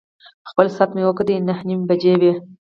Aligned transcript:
خپل 0.49 0.65
ساعت 0.75 0.89
مې 0.95 1.03
وکتل، 1.05 1.45
نهه 1.47 1.61
نیمې 1.67 1.85
بجې 1.89 2.13
وې. 2.21 2.33